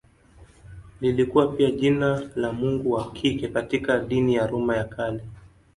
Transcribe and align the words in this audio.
Lilikuwa 1.01 1.47
pia 1.55 1.71
jina 1.71 2.29
la 2.35 2.53
mungu 2.53 2.91
wa 2.91 3.11
kike 3.11 3.47
katika 3.47 3.99
dini 3.99 4.35
ya 4.35 4.47
Roma 4.47 4.77
ya 4.77 4.83
Kale. 4.83 5.23